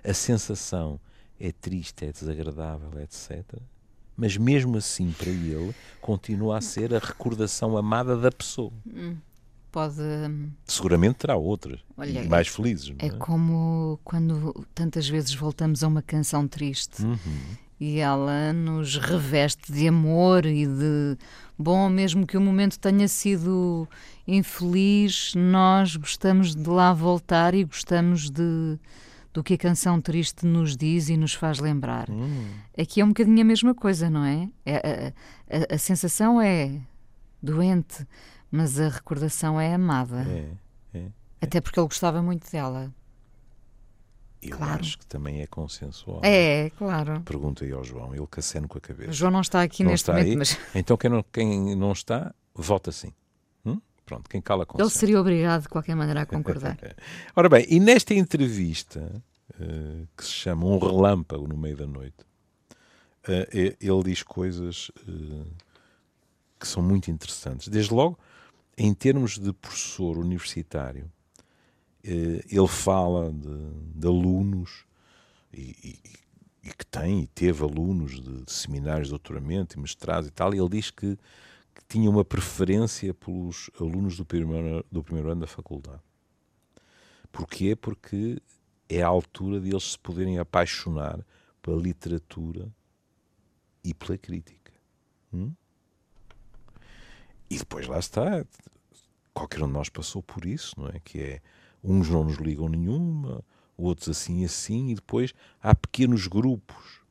[0.02, 1.00] A sensação
[1.38, 3.44] é triste, é desagradável, etc.
[4.16, 8.72] Mas mesmo assim, para ele, continua a ser a recordação amada da pessoa.
[8.86, 9.16] Hum
[9.72, 10.00] pode.
[10.00, 12.94] Hum, Seguramente terá outras, Olha, mais felizes.
[12.98, 17.16] É, é, como quando tantas vezes voltamos a uma canção triste uhum.
[17.80, 21.16] e ela nos reveste de amor e de.
[21.58, 23.88] Bom, mesmo que o momento tenha sido
[24.26, 28.78] infeliz, nós gostamos de lá voltar e gostamos de
[29.32, 32.10] do que a canção triste nos diz e nos faz lembrar.
[32.10, 32.50] Hum.
[32.78, 34.48] Aqui é um bocadinho a mesma coisa, não é?
[34.66, 35.14] é
[35.50, 36.78] a, a, a sensação é
[37.42, 38.06] doente,
[38.52, 40.26] mas a recordação é amada.
[40.28, 41.06] É, é,
[41.40, 42.92] Até porque ele gostava muito dela.
[44.42, 44.80] Eu claro.
[44.80, 46.20] acho que também é consensual.
[46.22, 47.22] É, claro.
[47.22, 49.10] Pergunta aí ao João, ele caceno com a cabeça.
[49.10, 50.36] O João não está aqui não neste está momento, aí?
[50.36, 50.58] mas.
[50.74, 53.14] Então quem não, quem não está, vota sim.
[53.64, 53.80] Hum?
[54.04, 54.82] Pronto, quem cala consente.
[54.82, 56.76] Ele seria obrigado de qualquer maneira a concordar.
[57.34, 59.22] Ora bem, e nesta entrevista,
[59.54, 62.22] uh, que se chama Um Relâmpago no Meio da Noite,
[63.28, 65.46] uh, ele diz coisas uh,
[66.60, 67.68] que são muito interessantes.
[67.68, 68.18] Desde logo,
[68.76, 71.10] em termos de professor universitário,
[72.04, 74.84] eh, ele fala de, de alunos
[75.52, 75.76] e,
[76.64, 80.30] e, e, que tem e teve alunos de, de, seminários de doutoramento e mestrado e
[80.30, 81.16] tal, e ele diz que,
[81.74, 86.00] que, tinha uma preferência pelos alunos do primeiro, do primeiro ano da faculdade.
[87.30, 87.76] Porquê?
[87.76, 88.40] Porque
[88.88, 91.24] é a altura de eles se poderem apaixonar
[91.60, 92.68] pela literatura
[93.84, 94.72] e pela crítica.
[95.32, 95.52] Hum?
[97.52, 98.46] E depois lá está.
[99.34, 100.98] Qualquer um de nós passou por isso, não é?
[101.04, 101.40] Que é
[101.84, 103.44] uns não nos ligam nenhuma,
[103.76, 107.02] outros assim assim, e depois há pequenos grupos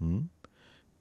[0.00, 0.24] hum,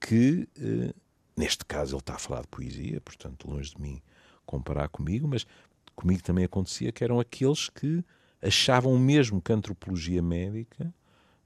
[0.01, 0.93] que, eh,
[1.37, 4.01] neste caso, ele está a falar de poesia, portanto, longe de mim
[4.45, 5.47] comparar comigo, mas
[5.95, 8.03] comigo também acontecia que eram aqueles que
[8.41, 10.93] achavam mesmo que a antropologia médica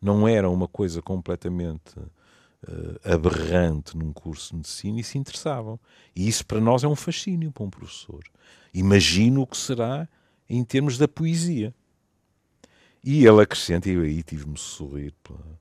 [0.01, 1.93] não era uma coisa completamente
[2.67, 5.80] uh, aberrante num curso de medicina e se interessavam.
[6.15, 8.23] E isso para nós é um fascínio para um professor.
[8.73, 10.08] Imagino o que será
[10.49, 11.73] em termos da poesia.
[13.04, 15.60] E ele acrescenta, e aí tive-me sorrir pela,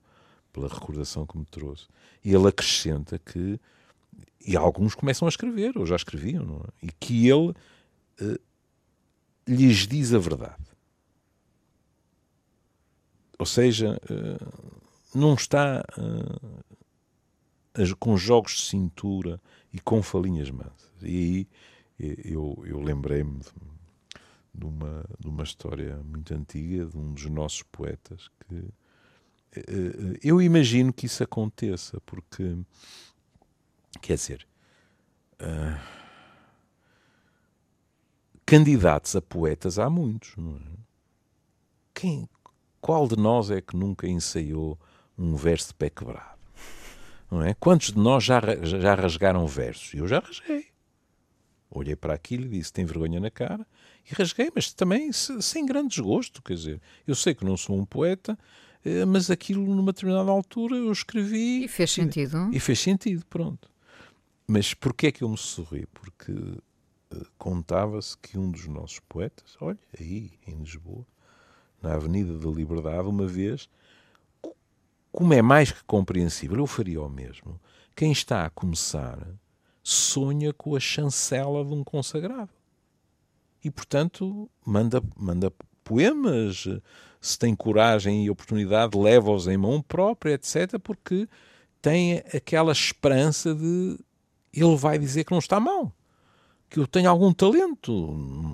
[0.53, 1.87] pela recordação que me trouxe,
[2.23, 3.59] e ele acrescenta que,
[4.45, 6.87] e alguns começam a escrever, ou já escreviam, é?
[6.87, 8.39] e que ele uh,
[9.45, 10.63] lhes diz a verdade.
[13.37, 16.72] Ou seja, uh, não está uh,
[17.99, 20.91] com jogos de cintura e com falinhas mansas.
[21.01, 21.47] E
[21.99, 23.39] aí eu, eu lembrei-me
[24.53, 28.55] de, uma, de uma história muito antiga de um dos nossos poetas que
[29.55, 32.57] eh, eh, eu imagino que isso aconteça porque
[34.01, 34.47] quer dizer
[35.41, 35.79] uh,
[38.45, 40.59] candidatos a poetas há muitos não é?
[41.93, 42.29] quem
[42.79, 44.79] qual de nós é que nunca ensaiou
[45.17, 46.32] um verso de pé quebrado
[47.33, 47.53] não é?
[47.55, 49.93] Quantos de nós já, já rasgaram versos?
[49.93, 50.67] Eu já rasguei.
[51.69, 53.65] Olhei para aquilo e disse: tem vergonha na cara.
[54.09, 56.41] E rasguei, mas também sem grande desgosto.
[56.41, 58.37] Quer dizer, eu sei que não sou um poeta,
[58.85, 61.63] eh, mas aquilo numa determinada altura eu escrevi.
[61.63, 62.49] E fez sentido.
[62.53, 63.69] E, fez sentido, pronto.
[64.45, 65.87] Mas porquê é que eu me sorri?
[65.93, 71.05] Porque uh, contava-se que um dos nossos poetas, olha, aí em Lisboa,
[71.81, 73.69] na Avenida da Liberdade, uma vez
[75.13, 77.61] como é mais que compreensível, eu faria o mesmo.
[77.95, 79.19] Quem está a começar
[79.83, 82.49] sonha com a chancela de um consagrado.
[83.63, 86.67] E, portanto, manda, manda poemas,
[87.21, 91.29] se tem coragem e oportunidade, leva-os em mão própria, etc., porque
[91.79, 93.99] tem aquela esperança de
[94.51, 95.93] ele vai dizer que não está mal,
[96.69, 97.91] que eu tenho algum talento.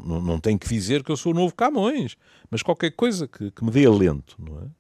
[0.06, 2.18] Não, não tenho que dizer que eu sou o novo Camões,
[2.50, 4.79] mas qualquer coisa que, que me dê alento, não é?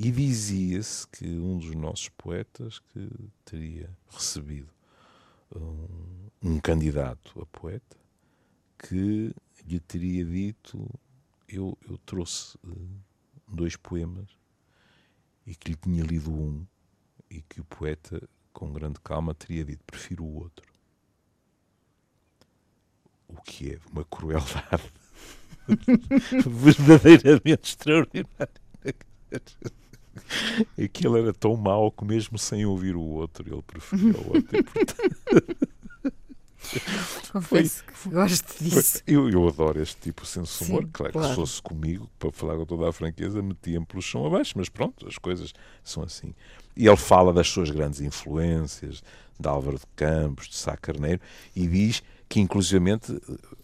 [0.00, 3.10] E dizia-se que um dos nossos poetas que
[3.44, 4.72] teria recebido
[5.52, 7.96] um, um, candidato a poeta
[8.78, 9.34] que
[9.66, 10.88] lhe teria dito
[11.48, 12.88] eu, eu trouxe uh,
[13.48, 14.28] dois poemas
[15.44, 16.64] e que lhe tinha lido um
[17.28, 20.64] e que o poeta, com grande calma, teria dito: prefiro o outro.
[23.26, 24.92] O que é uma crueldade
[26.46, 28.48] verdadeiramente extraordinária.
[30.82, 34.56] Aquilo era tão mau que, mesmo sem ouvir o outro, ele preferia o outro.
[34.56, 35.68] E, portanto...
[37.32, 39.02] Confesso foi, que gosto disso.
[39.04, 40.88] Foi, eu, eu adoro este tipo de senso de humor.
[40.92, 44.26] Claro, claro, que se fosse comigo, para falar com toda a franqueza, metia-me pelo chão
[44.26, 46.34] abaixo, mas pronto, as coisas são assim.
[46.76, 49.02] E ele fala das suas grandes influências,
[49.38, 51.20] de Álvaro de Campos, de Sá Carneiro,
[51.54, 53.18] e diz que, inclusivamente,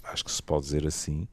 [0.04, 1.26] acho que se pode dizer assim,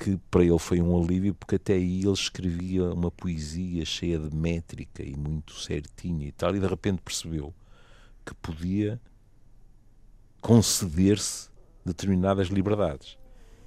[0.00, 4.34] que para ele foi um alívio, porque até aí ele escrevia uma poesia cheia de
[4.34, 7.54] métrica e muito certinha e tal, e de repente percebeu
[8.24, 8.98] que podia
[10.40, 11.50] conceder-se
[11.84, 13.18] determinadas liberdades.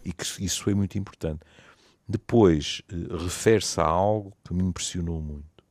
[0.04, 1.42] E que isso foi muito importante.
[2.10, 5.64] Depois, eh, refere-se a algo que me impressionou muito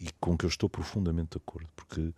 [0.00, 2.12] e com que eu estou profundamente de acordo, porque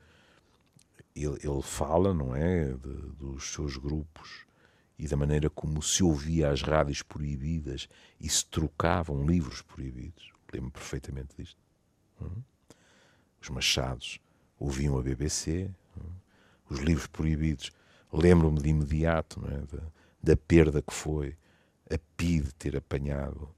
[1.15, 4.47] ele, ele fala, não é, de, dos seus grupos
[5.01, 7.89] e da maneira como se ouvia as rádios proibidas
[8.21, 10.31] e se trocavam livros proibidos.
[10.53, 11.59] Lembro-me perfeitamente disto.
[12.21, 12.43] Hum?
[13.41, 14.21] Os Machados
[14.59, 15.71] ouviam a BBC,
[16.69, 17.73] os livros proibidos.
[18.13, 19.83] Lembro-me de imediato é, da,
[20.23, 21.35] da, perda que foi
[21.91, 23.49] a PID ter apanhado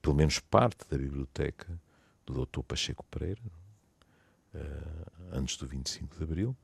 [0.00, 1.76] pelo menos parte da biblioteca
[2.24, 2.62] do Dr.
[2.62, 3.42] Pacheco Pereira,
[4.54, 4.58] uh,
[5.32, 6.56] antes do 25 de Abril.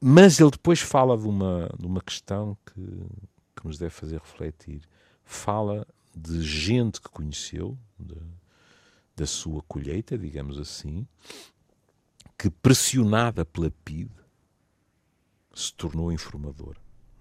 [0.00, 2.80] Mas ele depois fala de uma, de uma questão que,
[3.54, 4.80] que nos deve fazer refletir.
[5.24, 5.86] Fala
[6.16, 8.16] de gente que conheceu, de,
[9.14, 11.06] da sua colheita, digamos assim,
[12.38, 14.10] que pressionada pela PID,
[15.54, 16.76] se tornou informador.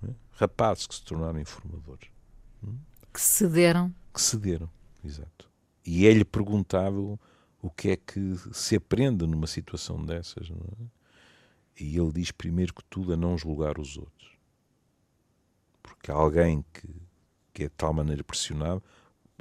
[0.07, 0.13] É?
[0.31, 2.09] Rapazes que se tornaram informadores.
[2.63, 2.77] Hum?
[3.13, 3.93] Que cederam.
[4.13, 4.69] Que cederam,
[5.03, 5.49] exato.
[5.85, 6.25] E é-lhe
[7.61, 10.49] o que é que se aprende numa situação dessas.
[10.49, 10.98] É?
[11.79, 14.37] E ele diz, primeiro que tudo, a não julgar os outros.
[15.81, 16.87] Porque alguém que,
[17.53, 18.83] que é de tal maneira pressionado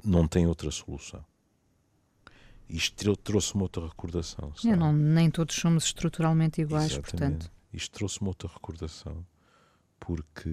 [0.05, 1.25] não tem outra solução.
[2.69, 4.53] Isto trouxe-me outra recordação.
[4.63, 7.11] Não, nem todos somos estruturalmente iguais, Exatamente.
[7.11, 9.27] portanto isto trouxe-me outra recordação,
[10.01, 10.49] porque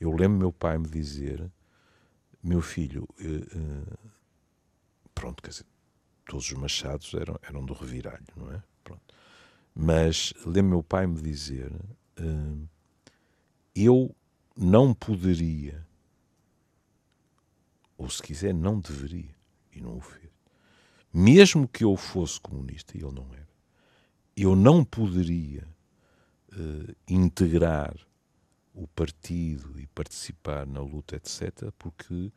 [0.00, 1.50] eu lembro meu pai me dizer:
[2.42, 4.10] meu filho, uh, uh,
[5.14, 5.66] pronto, quer dizer,
[6.26, 8.62] todos os machados eram, eram do reviralho, não é?
[8.82, 9.02] Pronto.
[9.82, 12.68] Mas lembro meu pai me dizer: uh,
[13.74, 14.14] eu
[14.54, 15.86] não poderia,
[17.96, 19.34] ou se quiser, não deveria,
[19.74, 20.30] e não o fez.
[21.10, 23.48] Mesmo que eu fosse comunista, e ele não era,
[24.36, 25.66] eu não poderia
[26.52, 27.96] uh, integrar
[28.74, 32.30] o partido e participar na luta, etc., porque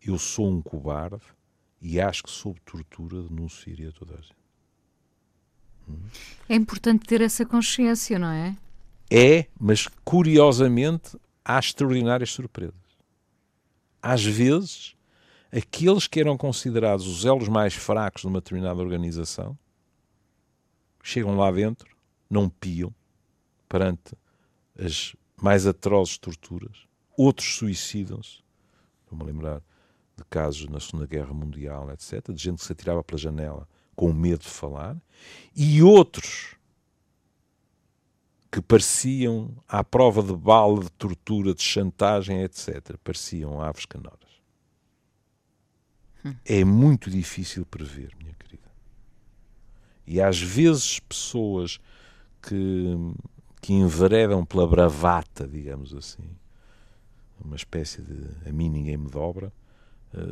[0.00, 1.26] eu sou um cobarde
[1.82, 4.37] e acho que sob tortura denunciaria toda a gente.
[6.48, 8.56] É importante ter essa consciência, não é?
[9.10, 12.74] É, mas curiosamente há extraordinárias surpresas.
[14.02, 14.94] Às vezes,
[15.52, 19.58] aqueles que eram considerados os elos mais fracos de uma determinada organização
[21.02, 21.96] chegam lá dentro,
[22.28, 22.94] não piam,
[23.68, 24.14] perante
[24.78, 26.86] as mais atrozes torturas.
[27.16, 28.42] Outros suicidam-se.
[29.10, 29.62] Vou-me lembrar
[30.16, 34.12] de casos na Segunda Guerra Mundial, etc., de gente que se atirava pela janela com
[34.12, 34.96] medo de falar,
[35.56, 36.54] e outros
[38.48, 44.40] que pareciam, à prova de bala, de tortura, de chantagem, etc., pareciam aves canoras.
[46.24, 46.32] Hum.
[46.44, 48.70] É muito difícil prever, minha querida.
[50.06, 51.80] E às vezes pessoas
[52.40, 52.94] que
[53.60, 56.30] que enveredam pela bravata, digamos assim,
[57.44, 59.52] uma espécie de a mim ninguém me dobra,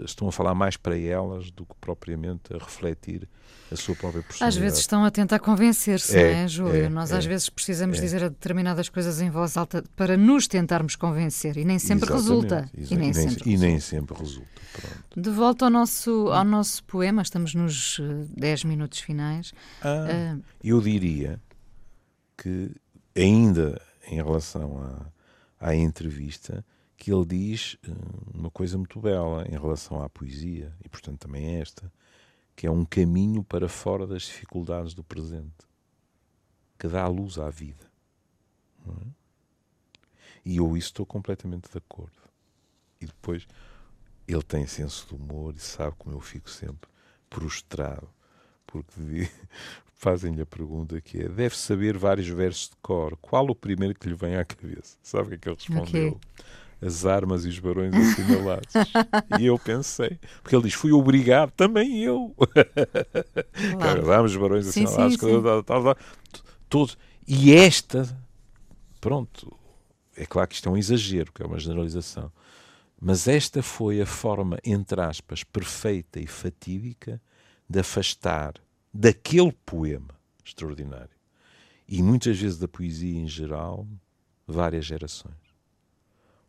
[0.05, 3.29] estão a falar mais para elas do que propriamente a refletir
[3.71, 4.49] a sua própria personalidade.
[4.49, 6.85] Às vezes estão a tentar convencer-se, é, não é, Júlio?
[6.85, 8.01] É, Nós é, às vezes precisamos é.
[8.01, 12.71] dizer determinadas coisas em voz alta para nos tentarmos convencer e nem sempre resulta.
[12.75, 14.49] E nem, e sempre, e nem sempre resulta.
[14.73, 15.21] Pronto.
[15.21, 18.01] De volta ao nosso, ao nosso poema, estamos nos
[18.37, 19.53] 10 eh, minutos finais.
[19.83, 21.41] Ah, uh, eu diria
[22.37, 22.71] que
[23.17, 24.79] ainda em relação
[25.61, 26.65] à, à entrevista,
[26.97, 27.91] que ele diz eh,
[28.35, 31.93] uma coisa muito bela em relação à poesia, e portanto também é esta,
[32.55, 35.67] que é um caminho para fora das dificuldades do presente,
[36.79, 37.87] que dá luz à vida.
[38.87, 39.07] É?
[40.45, 42.17] E eu isso estou completamente de acordo.
[43.01, 43.47] E depois
[44.27, 46.89] ele tem senso de humor e sabe como eu fico sempre
[47.29, 48.09] prostrado,
[48.67, 49.29] porque
[49.95, 53.17] fazem-lhe a pergunta que é: deve saber vários versos de cor.
[53.21, 54.97] Qual o primeiro que lhe vem à cabeça?
[55.03, 56.09] Sabe o que é que ele respondeu?
[56.09, 56.47] Okay.
[56.81, 58.73] As armas e os barões assinalados.
[59.41, 62.35] e eu pensei, porque ele diz, fui obrigado, também eu.
[63.79, 64.07] Claro.
[64.07, 65.97] Damos os barões sim, assinalados, sim, tal, tal,
[66.69, 66.99] todos.
[67.27, 68.07] E esta,
[69.01, 69.57] pronto,
[70.17, 72.31] é claro que isto é um exagero, que é uma generalização,
[73.01, 77.21] mas esta foi a forma, entre aspas, perfeita e fatídica
[77.69, 78.55] de afastar
[78.93, 81.17] daquele poema extraordinário
[81.89, 83.87] e muitas vezes da poesia em geral
[84.47, 85.46] várias gerações.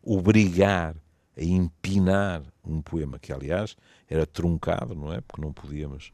[0.09, 0.95] Obrigar
[1.37, 3.75] a empinar um poema que, aliás,
[4.09, 5.21] era truncado, não é?
[5.21, 6.11] Porque não podíamos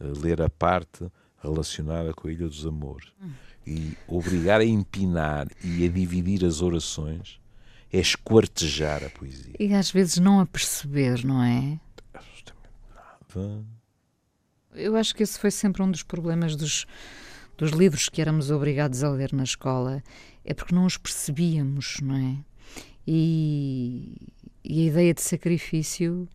[0.00, 1.10] uh, ler a parte
[1.42, 3.12] relacionada com a Ilha dos Amores.
[3.22, 3.30] Hum.
[3.66, 7.40] E obrigar a empinar e a dividir as orações
[7.92, 9.54] é esquartejar a poesia.
[9.58, 11.78] E às vezes não a perceber, não é?
[12.94, 13.64] Nada.
[14.74, 16.86] Eu acho que esse foi sempre um dos problemas dos,
[17.56, 20.02] dos livros que éramos obrigados a ler na escola.
[20.44, 22.53] É porque não os percebíamos, não é?
[23.06, 24.16] E,
[24.64, 26.28] e a ideia de sacrifício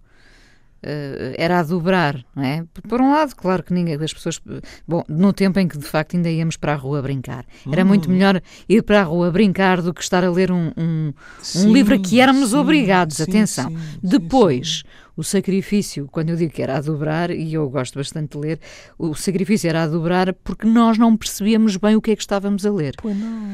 [0.83, 2.63] uh, era a dobrar, não é?
[2.87, 4.39] Por um lado, claro que ninguém, as pessoas,
[4.87, 8.09] bom, no tempo em que de facto ainda íamos para a rua brincar, era muito
[8.09, 8.13] hum.
[8.13, 11.73] melhor ir para a rua brincar do que estar a ler um, um, sim, um
[11.73, 13.73] livro a que éramos sim, obrigados, sim, atenção.
[14.01, 14.83] Depois,
[15.15, 18.59] o sacrifício, quando eu digo que era a dobrar, e eu gosto bastante de ler,
[18.97, 22.65] o sacrifício era a dobrar porque nós não percebíamos bem o que é que estávamos
[22.65, 22.95] a ler.
[23.01, 23.49] Pois não.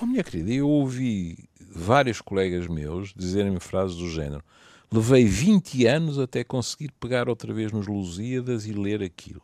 [0.00, 4.44] Oh, minha querida, eu ouvi vários colegas meus dizerem-me frases do género
[4.92, 9.42] Levei 20 anos até conseguir pegar outra vez nos Lusíadas e ler aquilo.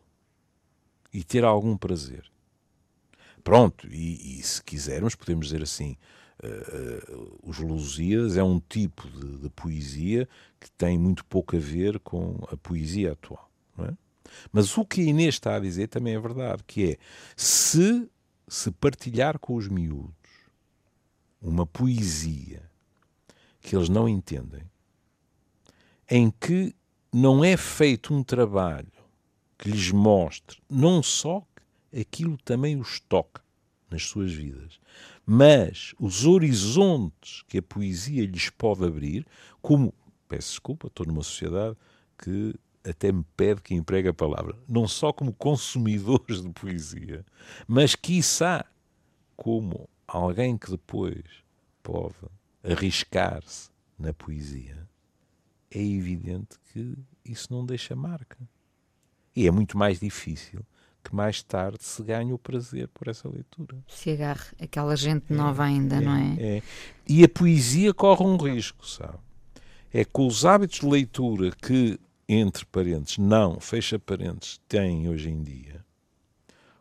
[1.12, 2.24] E ter algum prazer.
[3.44, 5.96] Pronto, e, e se quisermos, podemos dizer assim:
[6.42, 11.60] uh, uh, os Lusíadas é um tipo de, de, poesia que tem muito pouco a
[11.60, 13.48] ver com a poesia atual.
[13.78, 13.92] É?
[14.50, 16.98] Mas o que a Inês está a dizer também é verdade: que é
[17.36, 18.08] se
[18.48, 20.14] se partilhar com os miúdos
[21.40, 22.62] uma poesia
[23.61, 24.62] que eles não entendem,
[26.09, 26.75] em que
[27.12, 28.92] não é feito um trabalho
[29.59, 31.44] que lhes mostre não só
[31.99, 33.42] aquilo também os toca
[33.90, 34.79] nas suas vidas,
[35.25, 39.27] mas os horizontes que a poesia lhes pode abrir,
[39.62, 39.94] como,
[40.29, 41.77] peço desculpa, estou numa sociedade
[42.18, 47.25] que até me pede que empregue a palavra, não só como consumidores de poesia,
[47.66, 48.64] mas quiçá
[49.37, 51.24] como alguém que depois
[51.82, 52.14] pode
[52.62, 54.86] arriscar-se na poesia
[55.70, 58.38] é evidente que isso não deixa marca.
[59.34, 60.64] E é muito mais difícil
[61.04, 63.76] que mais tarde se ganhe o prazer por essa leitura.
[63.86, 66.36] Se agarre aquela gente nova é, ainda, é, não é?
[66.40, 66.62] é?
[67.06, 69.18] E a poesia corre um risco, sabe?
[69.92, 75.42] É com os hábitos de leitura que, entre parentes, não, fecha parentes, têm hoje em
[75.42, 75.84] dia,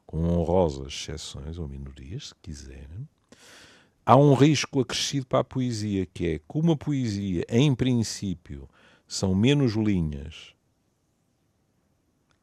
[0.07, 3.07] com honrosas exceções ou minorias, se quiserem,
[4.06, 8.70] há um risco acrescido para a poesia, que é como a poesia, em princípio,
[9.08, 10.54] são menos linhas,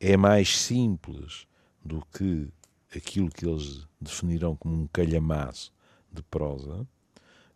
[0.00, 1.46] é mais simples
[1.84, 2.48] do que
[2.94, 5.72] aquilo que eles definirão como um calhamaço
[6.12, 6.86] de prosa,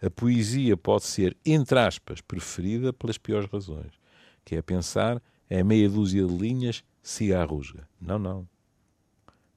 [0.00, 3.92] a poesia pode ser, entre aspas, preferida pelas piores razões,
[4.44, 6.84] que é pensar é meia dúzia de linhas,
[7.34, 7.88] a rusga.
[8.00, 8.48] Não, não.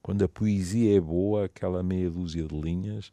[0.02, 3.12] Quando a poesia é boa, aquela meia dúzia de linhas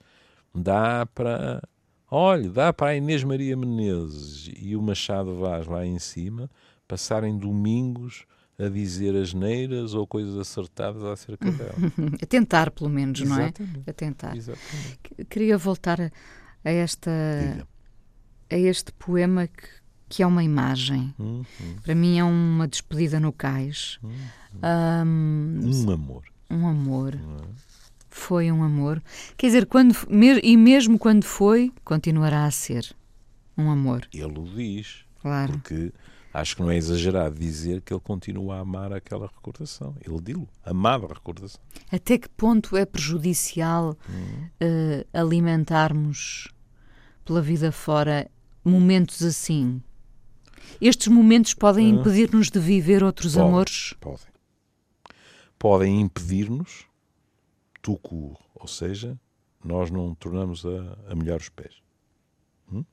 [0.56, 1.62] dá para
[2.10, 6.48] Olha, dá para a Inês Maria Menezes e o Machado Vaz lá em cima
[6.86, 8.24] passarem domingos
[8.58, 11.74] a dizer asneiras ou coisas acertadas acerca dela.
[12.22, 13.62] a tentar, pelo menos, Exatamente.
[13.62, 13.90] não é?
[13.90, 14.36] A tentar.
[14.36, 15.24] Exatamente.
[15.28, 17.10] Queria voltar a, esta
[18.48, 19.68] a este poema que,
[20.08, 21.12] que é uma imagem.
[21.18, 21.76] Hum, hum.
[21.82, 23.98] Para mim é uma despedida no cais.
[24.02, 24.10] Hum,
[25.04, 26.24] um, um amor.
[26.48, 27.14] Um amor.
[27.14, 27.75] É?
[28.16, 29.02] Foi um amor.
[29.37, 29.94] Quer dizer, quando,
[30.42, 32.96] e mesmo quando foi, continuará a ser
[33.57, 34.09] um amor.
[34.12, 35.05] Ele o diz.
[35.20, 35.52] Claro.
[35.52, 35.92] Porque
[36.33, 39.94] acho que não é exagerado dizer que ele continua a amar aquela recordação.
[40.05, 41.61] Ele diz-lo, amava a recordação.
[41.93, 44.47] Até que ponto é prejudicial hum.
[44.62, 46.49] uh, alimentarmos
[47.24, 48.28] pela vida fora
[48.64, 49.80] momentos assim?
[50.80, 52.01] Estes momentos podem hum.
[52.01, 53.95] impedir-nos de viver outros podem, amores?
[54.01, 54.26] Podem.
[55.59, 56.86] Podem impedir-nos
[57.87, 59.16] tucur, ou seja,
[59.64, 61.80] nós não tornamos a, a molhar os pés.
[62.72, 62.84] Hum?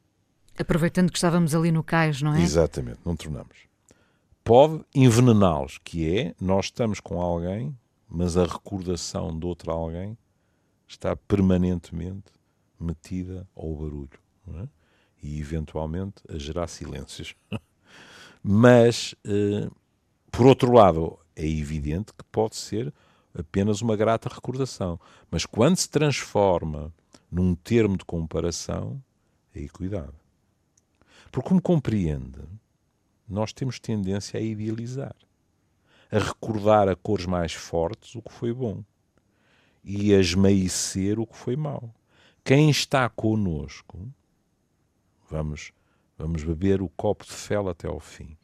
[0.56, 2.42] Aproveitando que estávamos ali no cais, não é?
[2.42, 3.58] Exatamente, não tornamos.
[4.44, 7.76] Pode envenená-los, que é, nós estamos com alguém,
[8.08, 10.16] mas a recordação de outro alguém
[10.88, 12.32] está permanentemente
[12.80, 14.20] metida ao barulho.
[14.48, 14.68] É?
[15.24, 17.34] E, eventualmente, a gerar silêncios.
[18.44, 19.68] mas, eh,
[20.32, 22.94] por outro lado, é evidente que pode ser
[23.34, 25.00] apenas uma grata recordação.
[25.30, 26.94] Mas quando se transforma
[27.32, 29.02] num termo de comparação,
[29.56, 30.14] aí cuidado.
[31.32, 32.42] Porque, como compreende,
[33.28, 35.16] nós temos tendência a idealizar,
[36.12, 38.84] a recordar a cores mais fortes o que foi bom
[39.84, 41.94] e a esmaecer o que foi mau.
[42.44, 44.08] Quem está conosco,
[45.30, 45.72] vamos,
[46.18, 48.38] vamos beber o copo de fel até ao fim.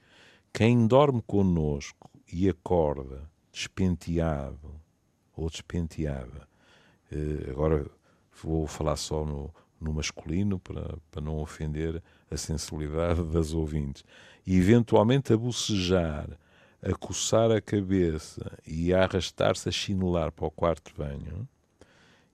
[0.51, 3.29] Quem dorme conosco e acorda
[3.59, 4.79] despenteado
[5.35, 6.47] ou despenteada,
[7.11, 7.85] eh, agora
[8.41, 12.01] vou falar só no, no masculino para, para não ofender
[12.31, 14.05] a sensibilidade das ouvintes,
[14.47, 16.29] e eventualmente a bocejar,
[16.81, 21.47] a coçar a cabeça e a arrastar-se a chinelar para o quarto banho,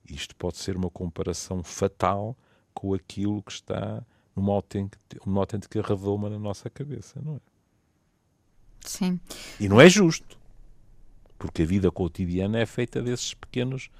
[0.08, 2.36] isto pode ser uma comparação fatal
[2.72, 4.04] com aquilo que está
[4.36, 7.40] numa autêntica, numa autêntica redoma na nossa cabeça, não é?
[8.82, 9.18] Sim.
[9.58, 10.38] E não é justo,
[11.38, 13.90] porque a vida cotidiana é feita desses pequenos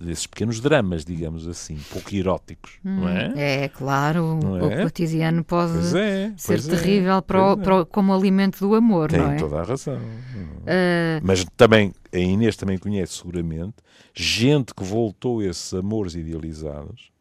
[0.00, 3.32] desses pequenos dramas, digamos assim, pouco eróticos, hum, não é?
[3.36, 4.82] É, claro, o, é?
[4.82, 7.56] cotidiano pode é, ser é, terrível para, o, é.
[7.56, 9.36] para o, como alimento do amor, Tem não é?
[9.36, 9.96] Tem toda a razão.
[9.98, 11.20] Uh...
[11.22, 13.76] Mas também, a Inês também conhece seguramente
[14.12, 17.12] gente que voltou a esses amores idealizados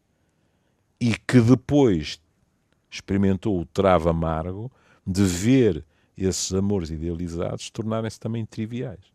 [0.99, 2.19] e que depois
[2.89, 4.71] experimentou o travo amargo
[5.05, 5.85] de ver
[6.17, 9.12] esses amores idealizados tornarem-se também triviais.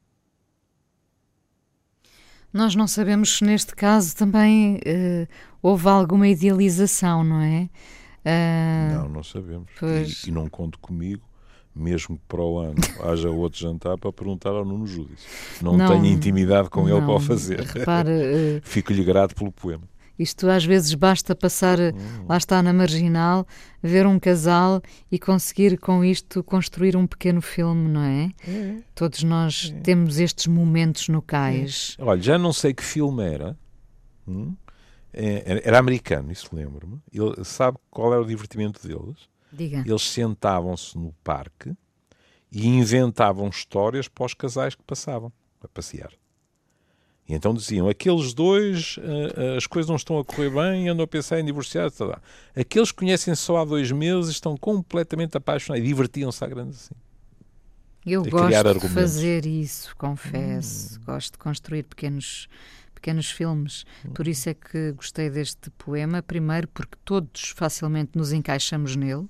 [2.53, 5.29] Nós não sabemos se neste caso também uh,
[5.63, 7.69] houve alguma idealização, não é?
[8.25, 9.69] Uh, não, não sabemos.
[9.79, 10.25] Pois...
[10.25, 11.23] E, e, não conto comigo,
[11.75, 15.27] mesmo que para o ano haja outro jantar, para perguntar ao Nuno Júdice.
[15.63, 17.61] Não, não tenho intimidade com não, ele para o fazer.
[17.61, 18.61] Repare, uh...
[18.65, 19.85] Fico-lhe grato pelo poema.
[20.19, 22.27] Isto às vezes basta passar, hum.
[22.29, 23.47] lá está na marginal,
[23.83, 28.31] ver um casal e conseguir com isto construir um pequeno filme, não é?
[28.47, 28.79] é.
[28.95, 29.81] Todos nós é.
[29.81, 31.97] temos estes momentos no cais.
[31.99, 32.05] É.
[32.05, 33.57] Olha, já não sei que filme era.
[34.27, 34.57] Hum?
[35.13, 37.01] É, era americano, isso lembro-me.
[37.45, 39.29] Sabe qual era o divertimento deles?
[39.53, 39.83] Diga.
[39.87, 41.75] Eles sentavam-se no parque
[42.53, 46.13] e inventavam histórias para os casais que passavam a passear.
[47.29, 51.07] E então diziam, aqueles dois, uh, as coisas não estão a correr bem, andam a
[51.07, 52.23] pensar em divorciar, tá, tá.
[52.57, 56.95] aqueles que conhecem só há dois meses estão completamente apaixonados e divertiam-se à grande assim.
[58.07, 60.99] Eu gosto de fazer isso, confesso.
[60.99, 61.03] Hum.
[61.05, 62.49] Gosto de construir pequenos
[62.99, 63.87] pequenos filmes.
[64.13, 66.21] Por isso é que gostei deste poema.
[66.21, 69.27] Primeiro, porque todos facilmente nos encaixamos nele.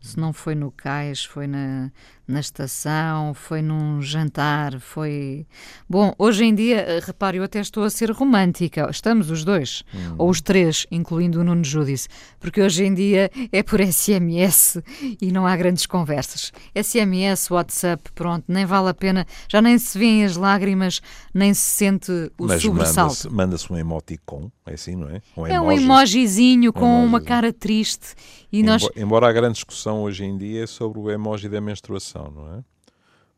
[0.00, 1.90] Se não foi no cais, foi na,
[2.30, 5.46] na estação, foi num jantar, foi.
[5.88, 8.88] Bom, hoje em dia, eh, repare, eu até estou a ser romântica.
[8.90, 10.14] Estamos os dois, hum.
[10.16, 12.08] ou os três, incluindo o Nuno Júdice,
[12.38, 14.80] porque hoje em dia é por SMS
[15.20, 16.52] e não há grandes conversas.
[16.74, 21.02] SMS, WhatsApp, pronto, nem vale a pena, já nem se vêem as lágrimas,
[21.34, 22.62] nem se sente o Mas
[23.04, 25.22] Manda-se manda um emoticon, é assim, não é?
[25.36, 28.14] Um é um emojizinho com um uma cara triste.
[28.50, 28.90] E embora, nós...
[28.96, 32.64] embora a grande discussão hoje em dia é sobre o emoji da menstruação não é?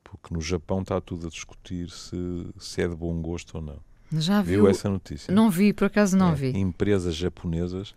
[0.03, 2.17] Porque no Japão está tudo a discutir se,
[2.59, 3.79] se é de bom gosto ou não.
[4.21, 5.33] Já viu, viu essa notícia?
[5.33, 6.59] Não vi, por acaso não é, vi.
[6.59, 7.95] Empresas japonesas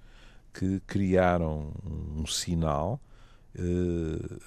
[0.53, 1.73] que criaram
[2.15, 3.01] um sinal,
[3.59, 4.39] uh,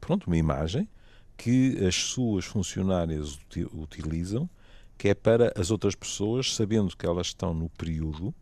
[0.00, 0.88] pronto, uma imagem,
[1.36, 3.38] que as suas funcionárias
[3.72, 4.50] utilizam,
[5.02, 8.32] que é para as outras pessoas, sabendo que elas estão no período,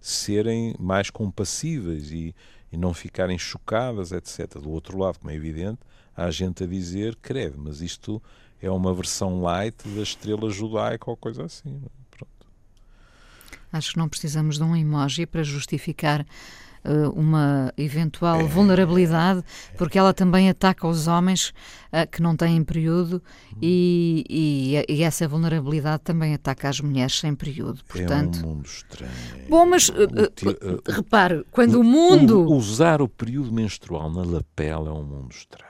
[0.00, 2.32] serem mais compassíveis e,
[2.70, 4.60] e não ficarem chocadas, etc.
[4.60, 5.80] Do outro lado, como é evidente,
[6.16, 8.22] há gente a dizer, credo, mas isto
[8.62, 11.82] é uma versão light da estrela judaica ou coisa assim.
[12.08, 12.46] Pronto.
[13.72, 16.24] Acho que não precisamos de um emoji para justificar
[17.14, 19.42] uma eventual é, vulnerabilidade,
[19.76, 21.52] porque ela também ataca os homens
[21.92, 23.22] uh, que não têm período
[23.60, 27.80] e, e, e, essa vulnerabilidade também ataca as mulheres sem período.
[27.84, 29.12] Portanto, é um mundo estranho.
[29.48, 29.94] Bom, mas uh,
[30.88, 32.40] repare, quando o, o mundo.
[32.40, 35.69] O, usar o período menstrual na lapela é um mundo estranho.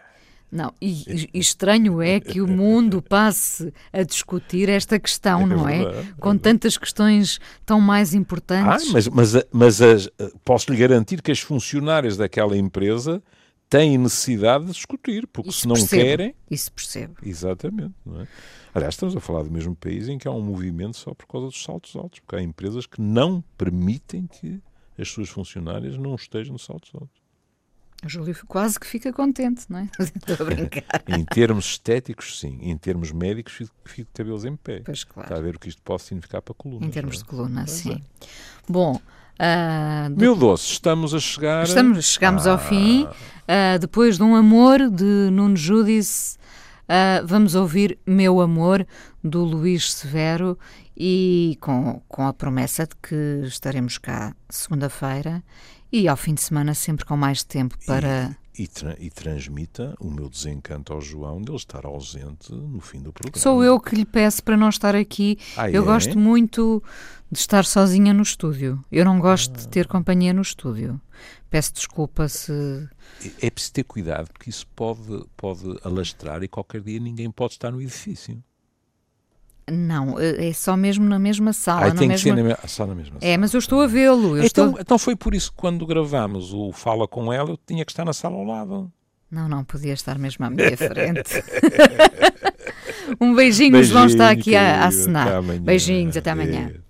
[0.50, 5.68] Não, e, e, estranho é que o mundo passe a discutir esta questão, é não
[5.68, 5.84] é?
[5.84, 8.88] Verdade, Com é tantas questões tão mais importantes.
[8.88, 10.10] Ah, mas, mas, mas as,
[10.44, 13.22] posso lhe garantir que as funcionárias daquela empresa
[13.68, 16.34] têm necessidade de discutir, porque isso se não percebo, querem.
[16.50, 17.14] Isso percebo.
[17.22, 17.94] Exatamente.
[18.18, 18.26] É?
[18.74, 21.46] Aliás, estamos a falar do mesmo país em que há um movimento só por causa
[21.46, 24.60] dos saltos altos, porque há empresas que não permitem que
[24.98, 27.19] as suas funcionárias não estejam nos saltos altos.
[28.04, 29.88] O Júlio quase que fica contente, não é?
[30.00, 31.02] Estou a brincar.
[31.06, 32.58] em termos estéticos, sim.
[32.62, 34.80] Em termos médicos, fico, fico de cabelos em pé.
[34.84, 35.28] Pois claro.
[35.28, 36.86] Está a ver o que isto pode significar para a coluna.
[36.86, 37.18] Em termos é?
[37.18, 37.92] de coluna, pois sim.
[37.92, 38.26] É.
[38.68, 39.00] Bom.
[39.40, 41.64] Uh, Meu doce, estamos a chegar.
[41.64, 42.52] Estamos, chegamos ah.
[42.52, 43.04] ao fim.
[43.04, 46.36] Uh, depois de um amor de Nuno Judice,
[46.84, 48.86] uh, vamos ouvir Meu Amor,
[49.24, 50.58] do Luís Severo,
[50.96, 55.42] e com, com a promessa de que estaremos cá segunda-feira
[55.92, 58.36] E ao fim de semana sempre com mais tempo para...
[58.56, 62.80] E, e, tra e transmita o meu desencanto ao João de ele estar ausente no
[62.80, 63.40] fim do programa.
[63.42, 65.38] Sou eu que lhe peço para não estar aqui.
[65.56, 65.86] Ah, eu é?
[65.86, 66.82] gosto muito
[67.30, 68.84] de estar sozinha no estúdio.
[68.90, 71.00] Eu não gosto de ter companhia no estúdio.
[71.48, 72.52] Peço desculpa se.
[73.40, 77.54] É- É preciso ter cuidado, porque isso pode, pode alastrar e qualquer dia ninguém pode
[77.54, 78.42] estar no edifício.
[79.70, 81.88] Não, é só mesmo na mesma sala.
[81.88, 82.34] Na tem mesma...
[82.34, 83.38] que ser na só na mesma É, sala.
[83.38, 84.36] mas eu estou a vê-lo.
[84.38, 87.84] Então, estou- então foi por isso que quando gravámos o Fala Com Ela, eu tinha
[87.84, 88.92] que estar na sala ao lado.
[89.30, 91.42] Não, não, podia estar mesmo à minha frente.
[93.20, 95.28] um beijinho, o João está aqui a, a acenar.
[95.28, 95.58] até.
[95.58, 96.72] Beijinhos, até amanhã.
[96.74, 96.89] É.